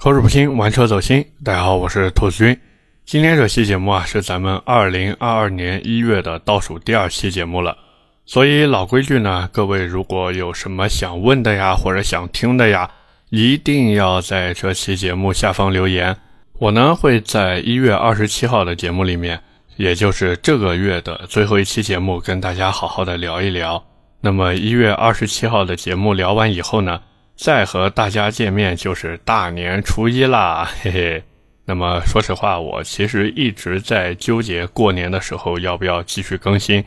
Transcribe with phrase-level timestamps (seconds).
[0.00, 1.26] 口齿不清，玩车走心。
[1.44, 2.56] 大家好，我是兔子君。
[3.04, 7.76] 今天这期节目啊，是咱们二零二二年一月的倒数第二期节目了。
[8.24, 12.88] 所以老规矩呢，各位如果有什么想问的呀，或者想听的呀，
[13.30, 16.16] 一定要在这期节目下方留言。
[16.60, 19.40] 我呢会在一月二十七号的节目里面，
[19.78, 23.84] 也就是这个月的最后一期节目，跟大家好好的聊一聊。
[24.20, 27.00] 那么一月二十七号的节目聊完以后呢？
[27.38, 31.22] 再和大家见面就是大年初一啦，嘿嘿。
[31.64, 36.84] 那么说实话，我其实一直在纠结过年的时候要不要继续更新。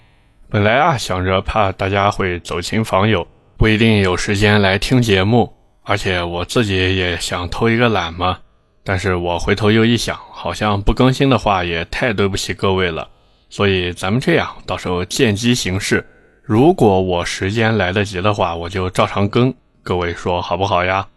[0.50, 3.26] 本来啊，想着怕大家会走亲访友，
[3.56, 8.38] 不一定有时间来听节目，而且我自己也想偷一个懒嘛。
[8.84, 13.08] 但是我回头又一想，好像不更新的话也太对不起各位了。
[13.50, 16.06] 所以咱们这样，到时候见机行事。
[16.44, 19.54] 如果我时间来得及的话，我就照常更。
[19.84, 21.08] 各位说好不好呀？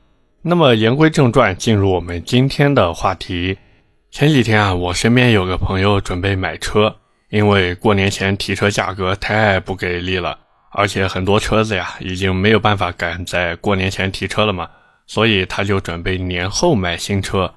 [0.40, 3.58] 那么言归正传，进入我们今天的话题。
[4.10, 6.96] 前几天啊，我身边有个朋友准备买车，
[7.28, 10.38] 因为过年前提车价格太不给力了，
[10.70, 14.70] 而且很多车子呀已经没有办法赶在过年前提车了嘛，
[15.06, 17.52] 所以他就准备年后买新车。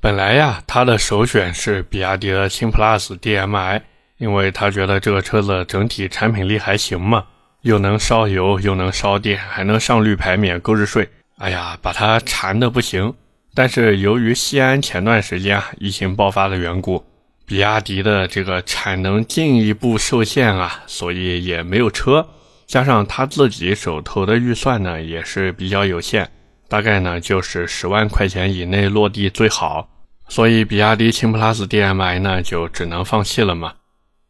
[0.00, 3.82] 本来呀，他的首选是比亚迪的秦 PLUS DM-i，
[4.18, 7.24] 因为他觉得这个车子整体产品力还行嘛。
[7.64, 11.08] 又能烧油，又能烧电，还能上绿牌免购置税。
[11.38, 13.12] 哎呀，把它馋的不行。
[13.54, 17.02] 但是由于西安前段时间啊疫情爆发的缘故，
[17.46, 22.26] 比亚迪的这个产能进一步受限啊，所以也没有车。
[22.66, 26.28] 加上他自己手头的预算呢也是比较有限，
[26.68, 29.88] 大概呢就是十万块钱以内落地最好。
[30.28, 33.72] 所以比亚迪秦 PLUS DM-i 呢就只能放弃了嘛。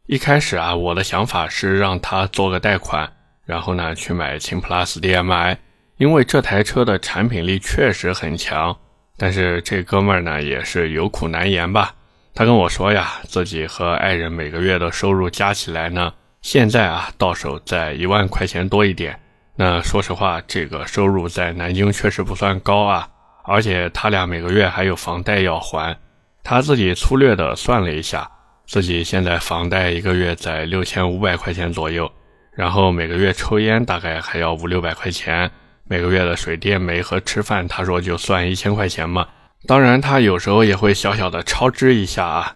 [0.07, 3.11] 一开始啊，我的想法是让他做个贷款。
[3.45, 5.57] 然后呢，去买秦 PLUS DM-i，
[5.97, 8.75] 因为这台车的产品力确实很强。
[9.17, 11.93] 但是这哥们儿呢，也是有苦难言吧。
[12.33, 19.17] 他跟我说呀，自己和爱人每个月的收入加起来呢，现在啊，到手在一万块钱多一点。
[19.55, 23.07] 那说实话，这个收入在南京确实不算高啊。
[23.43, 25.97] 而且他俩每个月还有房贷要还。
[26.43, 28.29] 他自己粗略的算了一下，
[28.67, 32.11] 自己现在房贷一个月在六千五百块钱左右。
[32.55, 35.51] 然后每个月抽烟大概还要五六百块钱，
[35.87, 39.27] 每个月的水电煤和吃饭，他说就算一千块钱嘛。
[39.67, 42.55] 当然他有时候也会小小的超支一下啊。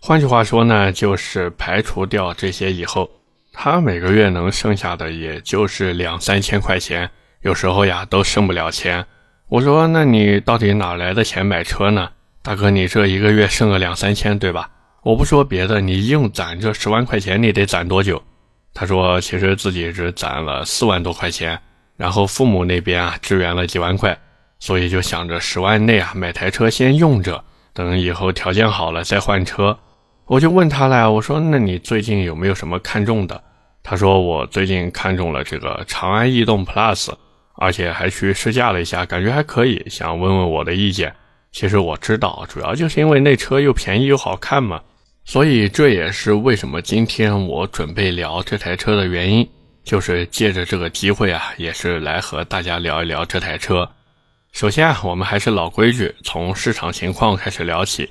[0.00, 3.10] 换句话说呢，就是排除掉这些以后，
[3.52, 7.10] 他每个月能剩下的也就是两三千块钱，
[7.40, 9.04] 有时候呀都剩不了钱。
[9.48, 12.10] 我说那你到底哪来的钱买车呢？
[12.42, 14.70] 大哥，你这一个月剩个两三千对吧？
[15.02, 18.22] 我不说别的，你硬攒这十万块钱，你得攒多久？
[18.78, 21.58] 他说：“其实自己只攒了四万多块钱，
[21.96, 24.16] 然后父母那边啊支援了几万块，
[24.60, 29.76] 所以就想着十万内啊买台车先用着，等以后条件好了再换车。”
[30.26, 33.42] 我就问他了，我说：“那你最近有没有什么看中的？”
[33.82, 37.10] 他说：“我最近看中了这个长安逸动 Plus，
[37.56, 41.12] 而且还去试驾了一下，感觉还可以，想问问我的意见。
[41.50, 44.80] 其实我知道，主要就是因为那车又便宜又好看嘛。”
[45.28, 49.46] 所以这也是为什么今天我准备聊这台车的原因，
[49.84, 53.86] 就是借着这个机会啊，也是来和大家聊一聊这台车。
[54.52, 58.08] 首先啊，我们还是老规矩，从市场情况开始聊起。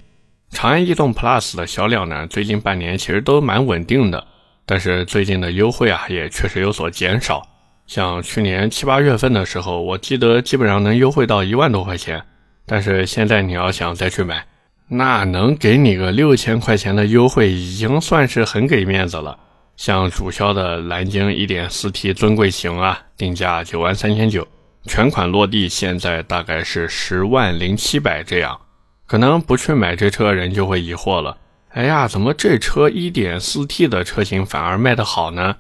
[0.52, 4.24] 长安逸动 Plus 的销量呢，最近半年其实都蛮稳定的，
[4.68, 7.42] 但是最近的优惠啊，也确实有所减少。
[7.88, 12.24] 像去年七八月份的时候，我记得基本上能优惠到一万多块钱，
[12.68, 14.46] 但是现在你要想再去买。
[14.90, 19.38] 那能给你个六千块钱的优惠，已经算是很给面子了。
[19.76, 24.48] 像主销的蓝鲸 1.4T 尊贵型啊，定价九万三千九，
[24.86, 28.60] 全款落地现在大概是十万零七百这样。
[29.06, 31.38] 可能不去买这车人就会疑惑了，
[31.70, 35.56] 哎呀，怎么这车 1.4T 的车型反而卖得好呢？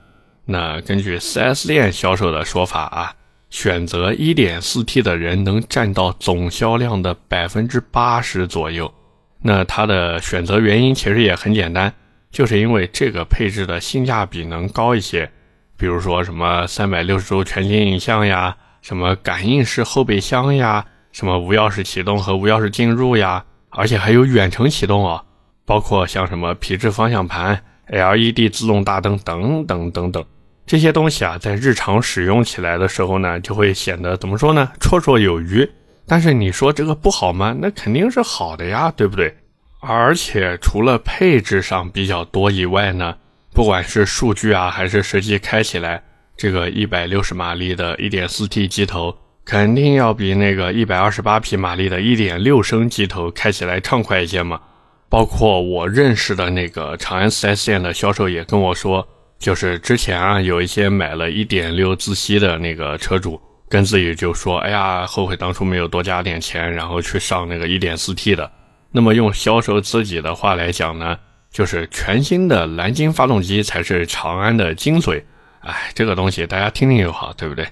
[0.45, 3.13] 那根据 4S 店销售的说法啊，
[3.49, 8.91] 选择 1.4T 的人能占到总销量的百分之八十左右。
[9.41, 11.93] 那它的选择原因其实也很简单，
[12.31, 15.29] 就是因为这个配置的性价比能高一些，
[15.77, 25.23] 比如说什么三百六十度全景影像呀，什么感应式后备箱呀，什么无钥匙启动和无钥匙进入呀，而且还有远程启动哦，
[25.65, 30.25] 包括像什么皮质方向盘、LED 自动大灯等等等等，
[30.65, 35.69] 这些东西啊，在日常使用起来的时候呢，就会显得怎么说呢，绰绰有余。
[36.07, 37.55] 但是你说这个不好吗？
[37.59, 39.35] 那肯定是好的呀，对不对？
[39.81, 43.15] 而且除了配置上比较多以外呢，
[43.53, 46.01] 不管是数据啊，还是实际开起来，
[46.37, 54.59] 这个一百六十马力的 1.4T 机头，肯定要比那个一百二十八匹马力的一点六升机头开起来畅快一些嘛。
[55.09, 59.07] 包括我认识的那个长安 4S 店的销售也跟我说，
[59.37, 63.39] 就是之前啊有一些买了一点六自吸的那个车主。
[63.69, 68.51] 跟自己就说：“哎呀，后悔当初没有多加点钱，然后去上那个 1.4T 的。”
[68.91, 71.17] 那么用销售自己的话来讲呢，
[71.51, 75.21] 就是全新的蓝鲸发动机才是长安的精髓。
[75.59, 77.67] 哎，这个东西大家听听就好，对不对？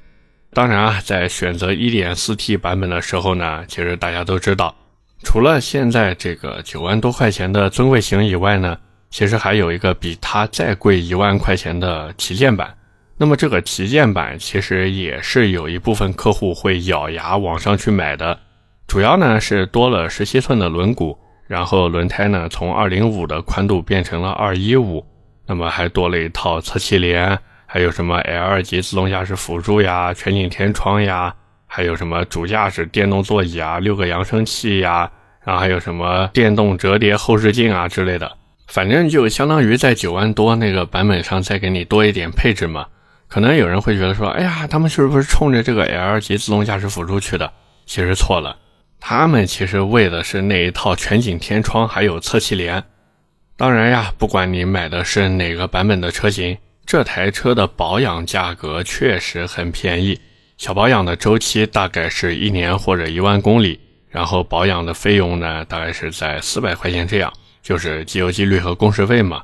[0.54, 4.76] 当然啊，在选择 1.4T 版本的时候呢，其实大家都知道，
[5.24, 8.78] 除了现在这个九万多块钱的尊贵型以外呢，
[9.10, 12.76] 其实还有一个比它再贵一万块钱的旗舰版。
[13.18, 18.38] 那么这个旗舰版其实也是有一部分客户会咬牙往上去买的，
[18.88, 21.18] 主要呢是多了十七寸的轮毂，
[21.48, 25.06] 然后轮胎呢从二零五的宽度变成了二一五，
[25.48, 31.34] 那么还多了一套侧气帘，还有什么 L 级自动驾驶辅助呀、全景天窗呀，
[31.68, 35.10] 还有什么主驾驶电动座椅啊、六个扬声器呀，
[35.46, 38.30] 然后还有什么电动折叠后视镜啊之类的，
[38.68, 42.86] 反正就相当于在九万多那个版本上再给你多一点配置嘛。
[43.27, 47.51] 可能有人会觉得说：“哎呀，他们是不是冲着这个 L 级自动驾驶辅助去的？”
[47.86, 48.57] 其实错了，
[49.00, 52.83] 他们其实为的是那一套全景天窗还有侧气帘。
[53.57, 60.19] 当然呀，不管你买的是哪个版本的车型，这台车的保养价格确实很便宜。
[60.57, 63.80] 小保养的周期大概是一年或者一万公里，
[64.10, 67.31] 然后保养的费用呢，大概是在四百块钱这样，
[67.62, 69.44] 就是机油、机滤和工时费嘛。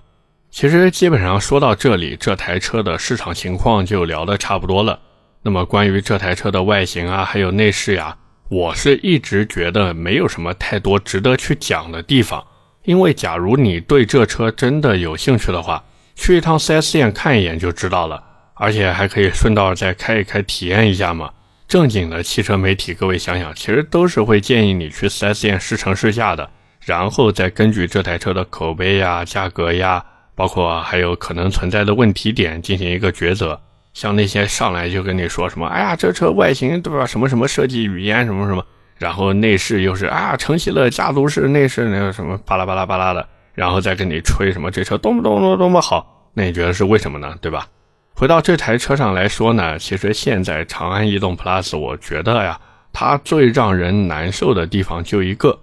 [0.52, 5.00] 其实基本上说到这里，这台车的市场情况就聊得差不多了。
[5.44, 8.18] 那么关于这台车的外形啊，还有内饰呀，
[8.50, 12.46] 我是一直觉得没有什么太多值得去讲的地方。
[12.84, 15.82] 因为假如你对这车真的有兴趣的话，
[16.16, 18.22] 去一趟 4S 店看一眼就知道了，
[18.56, 21.32] 而且还可以顺道再开一开体验一下嘛。
[21.66, 26.50] 正经的汽车媒体，各位想想，其实都是会建议你去 4S 店试乘试驾的，
[26.82, 30.04] 然后再根据这台车的口碑呀、价格呀。
[30.36, 33.60] 包括还有可能存在的问题点进行一个抉择，
[33.94, 37.06] 像那些上来就跟你说什么，哎呀，这车外形对吧？
[37.06, 38.66] 什么什么设计语言什么什么，
[38.98, 47.36] 然后内饰又是啊，承袭了家族式内饰那个什么巴拉巴拉巴拉的，然后再跟你吹什么这车多么多么多么好，那你觉得是为什么呢？
[47.42, 47.68] 对吧？
[48.14, 52.60] 回到这台车上来说呢，其实现在长安逸动 Plus，我觉得呀，
[52.94, 55.58] 它最让人难受的地方就一个，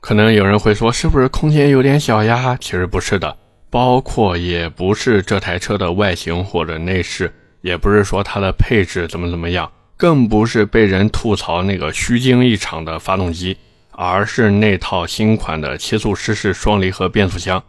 [0.00, 2.56] 可能有人会说是不是空间有点小呀？
[2.60, 3.36] 其实不是的。
[3.74, 13.56] 包括也不是这台车的外形或者内饰，也不是说它的配置怎么怎么样，更不是被人吐槽那个虚惊一场的发动机，
[13.90, 17.60] 而是那套新款的七速湿式双离合变速箱。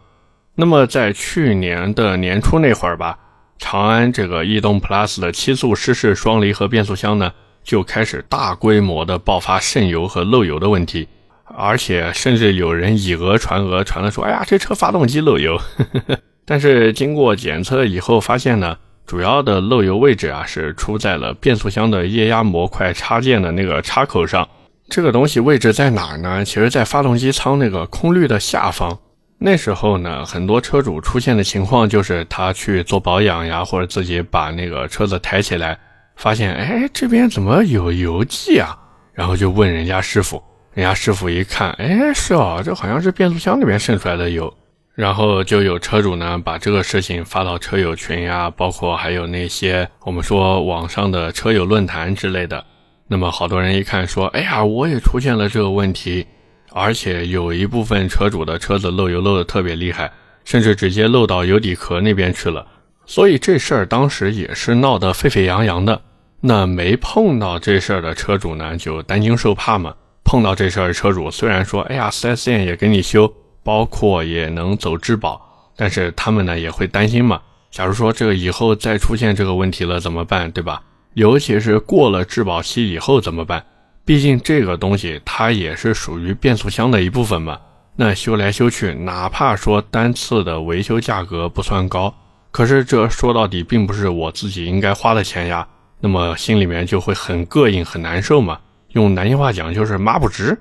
[0.53, 3.17] 那么在去年的年初那会儿吧，
[3.57, 11.07] 长安这个逸动 Plus 的七速湿式双离合变速箱呢，就开始大规模的爆发渗油和漏油的问题。
[11.45, 15.59] 而且甚至有人以讹传讹，传的说：“哎呀，这车发动机漏油。
[16.43, 24.47] ”但是经过检测以后发现呢，主要的漏油位置啊是出在了变速箱的液压模块插件的那个插口上。
[24.87, 26.43] 这个东西位置在哪儿呢？
[26.45, 28.97] 其实，在发动机舱那个空滤的下方。
[29.37, 35.77] 那时候呢，很多车主出现的情况就是他去做保养呀，或者自己把那个车子抬起来，
[36.15, 38.77] 发现哎，这边怎么有油迹啊？
[39.13, 40.41] 然后就问人家师傅。
[40.75, 44.53] 人家师傅一看，哎，是哦，这好像是变速箱里面渗出来的油。
[44.93, 52.61] 然后就有车主呢把这个事情发到车友群呀，包括还有那些我们说网上的车友论坛之类的。
[53.07, 56.27] 那么好多人一看说，哎呀，我也出现了这个问题，
[56.73, 60.11] 而且有一部分车主的车子漏油漏的特别厉害，
[60.43, 62.67] 甚至直接漏到油底壳那边去了。
[63.05, 66.01] 所以这事儿当时也是闹得沸沸扬扬的。
[66.41, 69.95] 那没碰到这事儿的车主呢，就担惊受怕嘛。
[70.25, 73.31] 碰到这事儿，车主虽然说，哎呀，4S 店也给你修，
[73.63, 75.39] 包括也能走质保，
[75.77, 77.39] 但是他们呢也会担心嘛。
[77.71, 80.81] 假如说这个以后再出现这个问题了怎么办，对吧？
[81.13, 83.63] 尤其是过了质保期以后怎么办？
[84.03, 87.59] 毕竟这个东西它也是属于变速箱的一部分嘛。
[87.95, 92.13] 那修来修去，哪怕说单次的维修价格不算高，
[92.51, 95.67] 可是这说到底并不是我自己应该花的钱呀。
[96.01, 98.59] 那么心里面就会很膈应、很难受嘛。
[98.95, 100.57] 用南京话讲就是抹不直，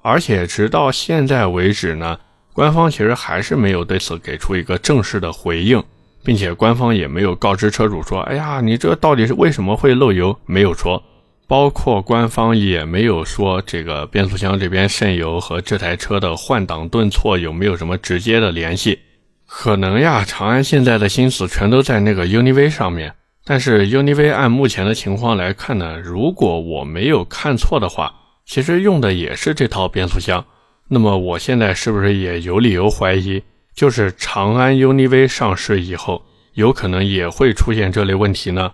[0.00, 2.18] 而且直到现在为止呢，
[2.54, 5.84] 官方其实还是没有对此给出一个正式的回应，
[6.24, 10.34] 并且官方也没有告知车主说，哎呀，你这到底是为什么会漏油？
[10.46, 11.02] 没有说，
[11.46, 18.98] 包括官方也没有说这个变速箱这边渗油和这台车的换挡顿挫有没有什么直接的联系？
[19.46, 23.14] 可能呀，长安现在的心思全都在那个 UNI-V 上面。
[23.46, 28.14] 但是 UNI-V 按目前的情况来看呢，如果我没有看错的话，
[28.46, 30.44] 其实用的也是这套变速箱。
[30.88, 33.42] 那么我现在是不是也有理由怀疑，
[33.74, 36.24] 就是长安 UNI-V 上市以后，
[36.54, 38.72] 有可能也会出现这类问题呢？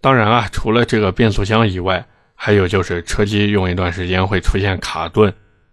[0.00, 5.32] 当然啊，除了这个变速箱以外，还有就是车机用一段时间会出现卡顿，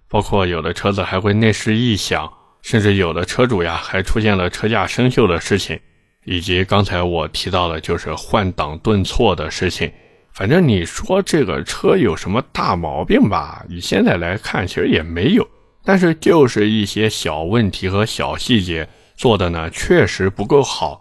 [0.10, 2.32] 包括有的车子还会内饰异响，
[2.64, 5.80] 甚至有的车主呀还出现了车架生锈的事情，
[6.26, 9.92] 以及刚才我提到的就是换挡顿挫的事情。
[10.34, 13.64] 反正你说这个车有什么大毛病吧？
[13.70, 15.48] 以现在来看，其实也没有，
[15.86, 21.00] 但是就是一些小问题和小细节做的呢，确实不够好。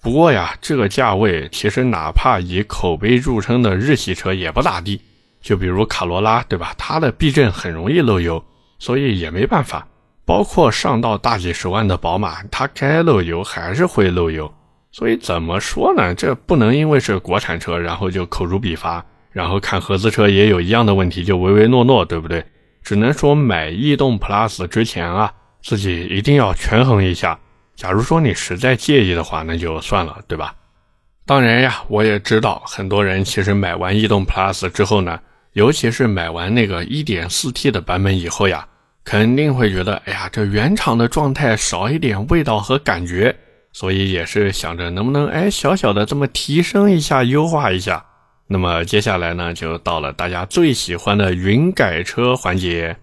[0.00, 5.00] 不过呀，这个价位其实哪怕以口碑著称的日系车也不咋地，
[5.40, 6.74] 就比如卡罗拉，对吧？
[6.76, 8.44] 它的避震很容易漏油，
[8.80, 9.86] 所以也没办法。
[10.24, 14.52] 包括上到大几十万的宝马，它该漏油还是会漏油。
[14.92, 16.14] 所以怎么说呢？
[16.14, 22.44] 这不能因为是国产车，然后就口诛笔伐，然后看合资车也有一样的问题就唯唯诺诺，对不对？
[22.82, 25.32] 只能说买逸动 Plus 之前啊，
[25.62, 27.38] 自己一定要权衡一下。
[27.74, 30.54] 假如说你实在介意的话，那就算了，对吧？
[31.24, 35.18] 当然呀，我也知道很多人其实买完逸动 Plus 之后呢，
[35.54, 38.66] 尤其是买完那个 1.4T 的版本以后呀，
[39.04, 43.34] 肯定会觉得，哎呀，这原厂的状态少一点味道和感觉，
[43.72, 48.04] 所以也是想着能不能哎小小的这么提升一下、优化一下。
[48.48, 52.96] 那么接下来呢，就到了大家最喜欢的云改车环节。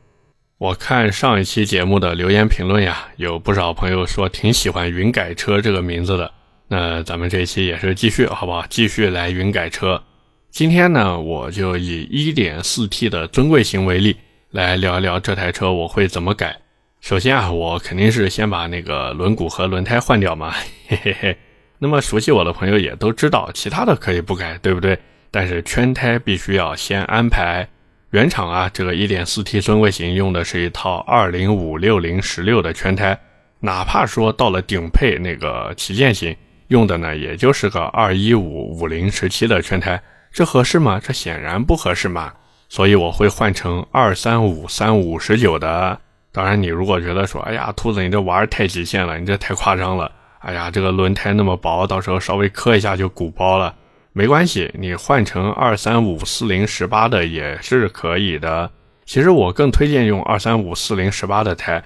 [0.59, 6.31] 我看上一期节目的留言评论呀，有不少朋友说挺喜欢“云改车”这个名字的。
[6.67, 8.65] 那咱们这期也是继续，好不好？
[8.69, 10.03] 继续来云改车。
[10.51, 14.17] 今天呢，我就以 1.4T 的尊贵型为例，
[14.51, 16.59] 来聊一聊这台车我会怎么改。
[17.01, 20.51] 首先啊，我肯定是先把那个轮毂和轮胎换掉嘛，
[20.87, 21.37] 嘿嘿嘿。
[21.79, 24.99] 那么熟悉我的朋友也都知道，其他的可以不改，对不对？
[25.31, 27.67] 但是圈胎必须要先安排。
[28.11, 33.17] 原厂啊，这个 1.4T 尊贵型用的是一套2056016的圈胎，
[33.61, 36.35] 哪怕说到了顶配那个旗舰型
[36.67, 40.01] 用的呢，也就是个2155017的圈胎，
[40.33, 40.99] 这合适吗？
[41.01, 42.33] 这显然不合适嘛。
[42.67, 46.01] 所以我会换成2353519的。
[46.31, 53.75] 当然，你如果觉得说，哎呀，兔子你这玩太极限了，你这太夸张了，哎呀，这个轮胎那么薄，到时候稍微磕一下就鼓包了。
[54.13, 58.69] 没关系，你换成二三五四零十八的也是可以的。
[59.05, 61.83] 其实我更推荐用二三五四零十八的胎，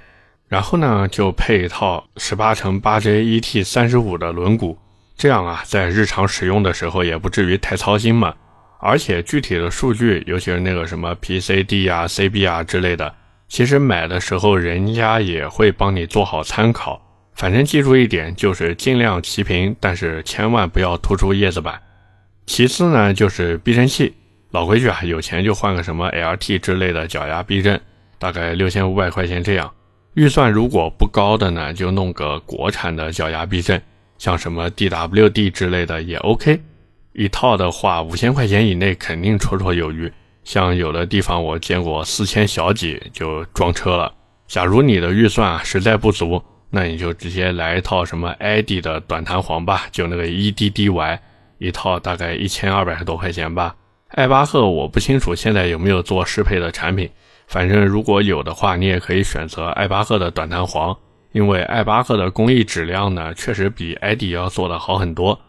[0.47, 4.75] 然后呢就配一套十八乘八 J E T 三十五的轮毂，
[5.17, 8.33] 这样啊在日常使用的时候也不至于太操心嘛。
[8.79, 13.13] 而且具体的数据，尤其是那个什么 P C D 啊、C B 啊之类的，
[13.53, 16.99] 其实买的时候人家也会帮你做好参考。
[17.35, 21.79] 反正记住一点，就是尽量齐平，但是千万不要突出叶子板。
[22.47, 24.15] 其次呢，就是避震器，
[24.49, 27.79] 老规矩啊，有钱就换个什么 LT 之类的脚压避震，
[28.17, 29.71] 大概六千五百块钱这样。
[30.15, 33.79] 预算如果不高的呢，就弄个国产的脚压避震，
[34.17, 36.59] 像什么 DWD 之类的也 OK。
[37.13, 40.11] 一套的话，五千块钱以内肯定绰绰有余。
[40.43, 44.13] 像有的地方我见过四千小几就装车了。
[44.47, 51.19] 假如你的预算啊实在不足，那你就直接来一套什么 ID 的短弹簧吧，就那个 EDDY。
[51.59, 53.73] 一套大概一千二百多块钱吧。
[54.09, 57.09] 艾巴赫我不清楚现在有没有做适配的产品，
[57.47, 60.97] 反正如果有的话，你也可以选择艾巴赫的短弹簧，
[61.31, 65.39] 因为艾巴赫的工艺质量呢，确实比 ID 要做的好很多。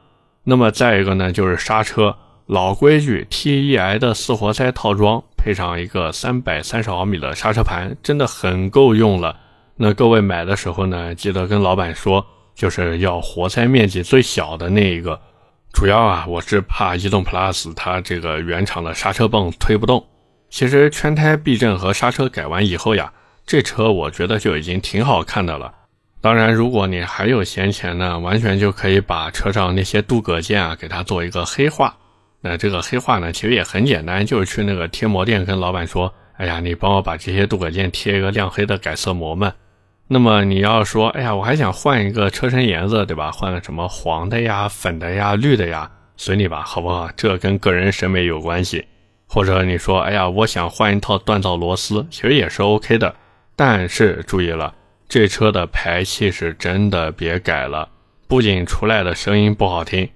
[0.44, 9.34] 那么再一个呢，就是刹车，老规矩，TEI 的四活塞套装配上一个三百三十毫米的刹车盘，真的很够用了。
[9.76, 12.24] 那各位买的时候呢，记得跟老板说，
[12.54, 15.18] 就是要活塞面积最小的那一个。
[15.72, 20.04] 主要啊，我是怕逸动 Plus 它这个原厂的刹车泵推不动。
[20.50, 23.10] 其实圈胎、避震和刹车改完以后呀，
[23.46, 25.72] 这车我觉得就已经挺好看的了。
[26.20, 31.96] 当然，如果你还有闲钱呢，完全就可以把车上那些镀铬件啊给它做一个黑化。
[32.46, 39.50] 那这个黑化呢，其实也很简单，就是去那个贴膜店跟老板说：“哎呀，你帮我把这些镀铬件贴一个亮黑的改色膜嘛。”
[40.06, 43.32] 那么你要说，哎呀，我还想换一个车身颜色，对吧？
[43.32, 47.08] 换个什么黄的呀、粉的呀、绿的呀，随你吧，好不好？
[47.16, 48.84] 这跟个人审美有关系。
[49.26, 53.14] 或者你说，哎呀，我想换一套锻造螺丝，其实也是 OK 的。
[53.56, 54.74] 但是注意了，
[55.08, 57.88] 这车的排气是真的别改了，
[58.28, 60.06] 不仅出来的声音不好听，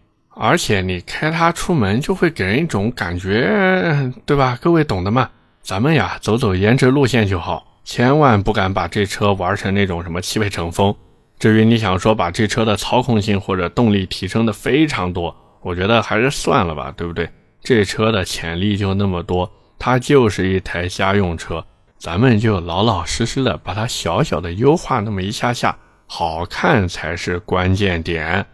[0.40, 4.56] 而且你开它出门就会给人一种感觉， 对吧？
[4.60, 5.28] 各位懂的嘛。
[5.62, 7.66] 咱们呀，走走颜值路线就好。
[7.84, 10.94] 千万不敢把这车玩成那种什么汽配成风。
[11.38, 17.28] 至于你想说把这车的操控性或者动力提升的非常多，我觉得还是算了吧，对不对？
[17.62, 21.64] 这车的潜力就那么多，它就是一台家用车，
[21.98, 25.76] 咱们就老老实实的把它小小的优化那么一下下，
[26.06, 28.46] 好看才是关键点。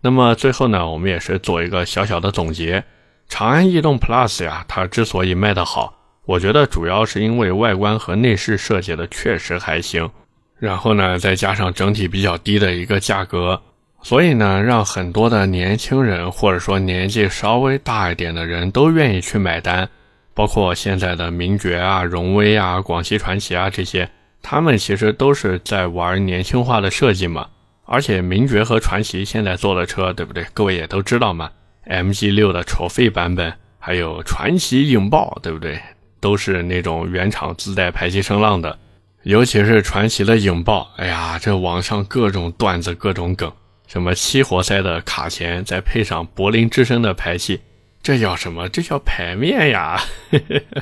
[0.00, 2.82] 那么最后呢，我们也是做一个小小的总结。
[3.28, 10.10] 长安逸动 Plus 呀，它之所以卖得好，我觉得主要是因为外观和内饰设计的确实还行，
[10.58, 13.60] 然后呢，再加上整体比较低的一个价格，
[14.02, 19.88] 所以呢，让很多的年轻人或者说年纪稍微大一点的人都愿意去买单。
[20.32, 24.08] 包括现在的名爵啊、荣威啊、广汽传祺啊这些，
[24.40, 27.46] 他们其实都是在玩年轻化的设计嘛。
[27.90, 30.46] 而且名爵和传祺现在做的车，对不对？
[30.54, 31.50] 各位也都知道嘛。
[31.86, 35.80] MG6 的筹费版本，还有传祺影豹，对不对？
[36.20, 38.78] 都是那种原厂自带排气声浪的，
[39.24, 43.52] 尤其是传祺的影豹，哎呀，这网上各种段子、各种梗，
[43.88, 47.60] 什么七活塞的卡钳，再配上柏林之声的排气，
[48.00, 48.68] 这叫什么？
[48.68, 50.00] 这叫排面呀！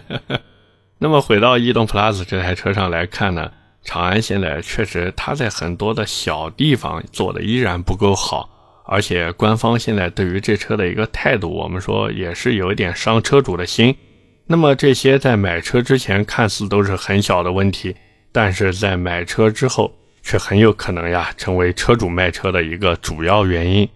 [1.01, 3.53] 那么回到逸动 Plus 这台车上来看呢，
[3.89, 8.47] 长安现在确实它在很多的小地方做的依然不够好。
[8.85, 13.97] 而且官方现在对于这车的一个态度，我们说也是有一点伤车主的心。
[14.47, 17.97] 那么这些在买车之前看似都是很小的问题，
[18.31, 19.91] 但是在买车之后
[20.23, 23.89] 却很有可能呀成为车主卖车的一个主要原因。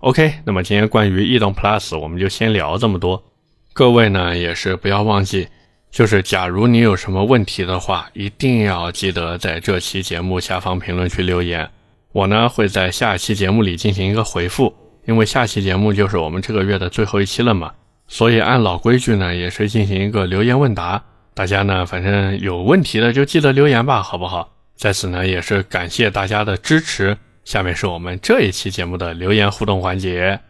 [0.00, 3.24] OK，那么今天关于逸动 Plus 我们就先聊这么多。
[3.72, 5.48] 各位呢也是不要忘记，
[5.90, 11.68] 就是假如你有什么问题的话，一定要记得在这期节目下方评论区留言。
[12.12, 14.74] 我呢会在下期节目里进行一个回复，
[15.06, 17.72] 因为下期节目就是我们这个月的最后一期了嘛，
[18.06, 21.02] 所以按老规矩呢，也是进行一个留言问答。
[21.34, 24.52] 大家呢，反正有问题的就记得留言吧，好不好？
[24.76, 27.16] 在此呢，也是感谢大家的支持。
[27.44, 30.40] 下面是我们这一期节目的留言互动环节。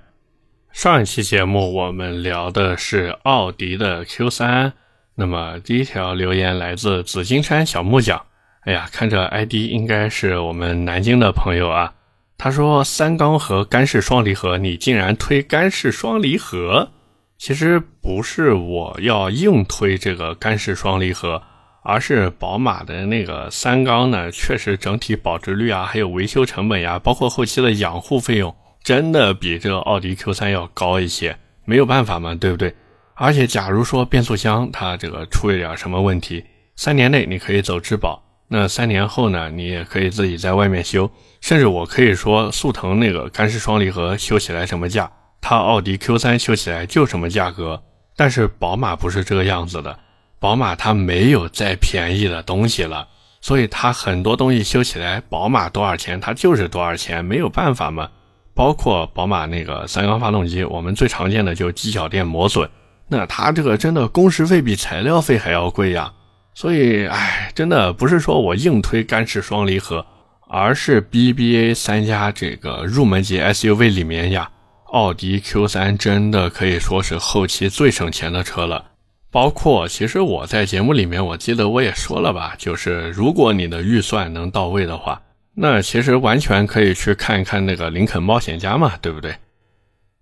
[0.73, 4.73] 上一期节目我们聊的是奥迪的 Q3，
[5.21, 8.23] 那么第一条留言来自紫金山小木匠。
[8.61, 11.93] 哎呀，看着 ID 应该是我们南京的朋友啊。
[12.37, 16.91] 他说三缸和干式双离合，你竟然推干式双离合？
[17.37, 21.43] 其实不是我要硬推这个干式双离合，
[21.83, 28.55] 而是宝马的那个三缸呢，确实整体保值率啊，还有维修成本呀，包括后期的养护费用，
[28.85, 31.37] 真的比这个奥迪 Q3 要高一些。
[31.65, 32.73] 没有办法嘛，对不对？
[33.21, 36.45] 而且假如说变速箱它这个出一点什么问题，
[36.77, 38.23] 三年内你可以走质保。
[38.51, 39.51] 那三年后呢？
[39.51, 47.83] 你也可以自己在外面修，甚至我可以说，速腾那个干式双离合修起来什么价，它奥迪 Q3 修起来就什么价格。
[48.17, 49.99] 但是宝马不是这个样子的，
[50.39, 53.07] 宝马它没有再便宜的东西了，
[53.41, 58.09] 所以它很多东西修起来，宝马多少钱它就是多少钱，没有办法嘛。
[58.55, 62.69] 包括宝马那个三缸发动机，我们最常见的就机脚垫磨损，
[63.09, 66.13] 那它这个真的工时费比材料费还要贵呀。
[66.55, 70.05] 所以，哎，真的不是说我硬推干式双离合，
[70.49, 74.51] 而是 BBA 三加这个入门级 SUV 里面呀，
[74.87, 78.85] 奥迪 Q3 真的可以说是后期最省钱的车了。
[79.31, 85.21] 包括，其实我在节目里面，我记得我也说了吧，就是如果你的预算能到位的话，
[85.55, 89.35] 那其实完全可以去看一看那个林肯冒险家嘛，对不对？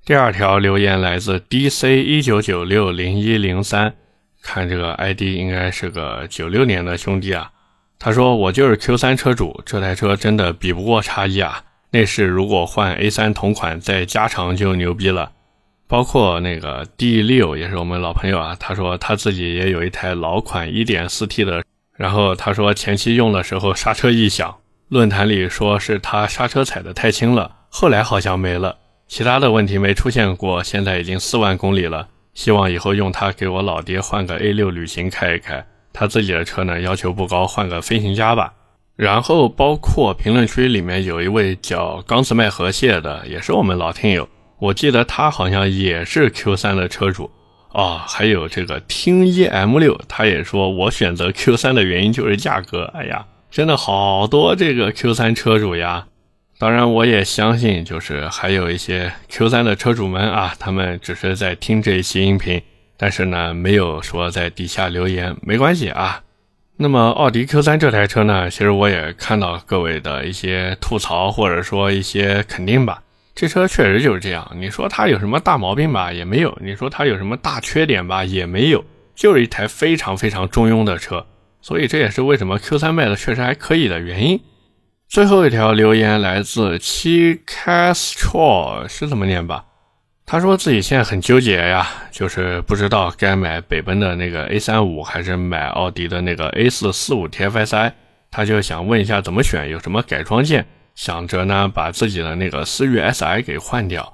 [0.07, 3.93] 第二条留言来自 DC 一九九六零一零三。
[4.41, 7.51] 看这个 ID 应该是个九六年的兄弟啊，
[7.99, 15.33] 他说我就是 Q3 车主，这台车真的比不过叉一啊，内饰如果换 A3 同款再加长就牛逼了。
[15.89, 21.65] 包括那个 D 六也是我们老朋友啊，他说他自己也有一台老款 1.4T 的，
[21.97, 32.09] 然后他说前期用的时候刹车异响，论坛里说是他刹车踩的太轻了，后来好像没了，其他的问题没出现过，现在已经四万公里了。
[32.35, 38.53] 希望以后用它给我老爹换个 A6 旅行开一开，他自己的车呢要求不高，换个飞行家吧。
[38.95, 47.31] 然后包括评论区里面有一位叫钢丝麦河蟹的，也是我们老听友，我记得他好像也是 Q3 的车主
[47.73, 48.01] 哦。
[48.07, 52.85] 还有这个听一 M6，他也说我选择 Q3 的原因就是价格。
[52.95, 56.07] 哎呀，真的好多这个 Q3 车主呀。
[56.59, 62.63] 当然，我也相信，就是还有一些 Q3 的车主们啊，他们只是在听这一期音频，
[62.97, 66.23] 但是呢，没有说在底下留言，没关系啊。
[66.79, 73.03] 那么，奥迪 Q3 这台车呢，其实我也看到各位的一些吐槽，或者说一些肯定吧。
[73.35, 78.83] 这车确实就是这样，你说它有什么大毛病吧，也没有；你说它有什么大缺点吧，也没有，
[79.15, 81.27] 就是一台非常非常中庸的车。
[81.61, 84.41] 所以这也是为什么 Q3 卖的确实还可以的原因。
[85.09, 89.65] 最后一条留言来自七 Castro，是怎么念吧？
[90.27, 97.93] 他说自己现在很纠结呀，就是不知道该买北奔的那个 A35 还是买奥迪的那个 A445 TFSI。
[98.31, 100.67] 他就想问一下怎么选，有什么改装件？
[100.97, 104.13] 想着呢把自己的那个思域 Si 给换掉。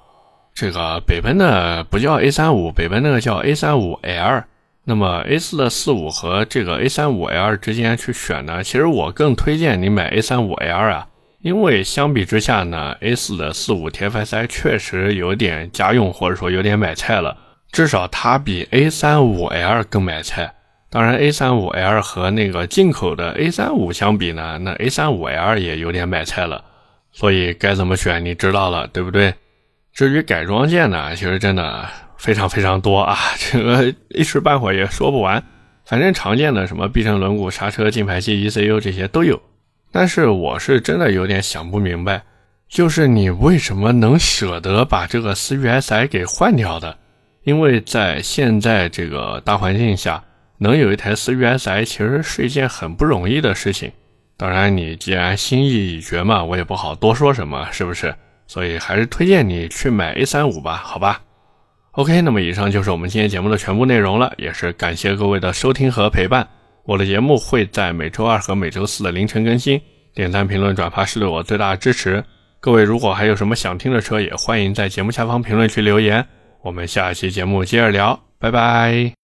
[0.53, 4.45] 这个北奔的不叫 A35，北奔那个叫 A35L。
[4.85, 8.63] 那么 A4 的四五和这个 A35L 之间去选呢？
[8.65, 11.09] 其实我更推荐你买 A35L 啊。
[11.41, 17.37] 因为相比之下呢，A4 的四五 TFSI 确实有点家用，或者说有点买菜了。
[17.73, 20.55] 至少它比 A35L 更买菜。
[20.91, 26.63] 当然，A35L 和那个进口的 A35 相比呢，那 A35L 也有点买菜了。
[27.13, 29.35] 所以该怎么选，你知道了，对不对？
[29.93, 31.89] 至于改装件呢，其实真的
[32.23, 35.43] 非常非常多啊，这个一时半会儿也说不完。
[35.85, 39.43] 反正常见的什么避震轮毂、刹车、进排气、ECU 这些都有。
[39.91, 42.23] 但是我是真的有点想不明白，
[42.69, 46.97] 就是你为什么能舍得把这个思域 Si 给换掉的？
[47.43, 50.23] 因为在现在这个大环境下，
[50.59, 53.91] 能有一台思域 Si 其实是一件很不容易的事情。
[54.37, 58.15] 当然，你既然心意已决嘛，我也不好多说什么，是不是？
[58.47, 61.21] 所以还是推荐你去买 A35 吧，好吧
[61.93, 66.49] ？OK，那么以上就是我们今天节目的全部内容了，也是感谢各位的收听和陪伴。
[66.85, 69.81] 我的节目会在每周二和每周四的凌晨更新，
[70.15, 72.25] 点赞、评论、转发是对我最大的支持。
[72.61, 76.27] 各位如果还有什么想听的车，也欢迎在节目下方评论区留言。
[76.63, 79.22] 我们下期节目接着聊，拜拜。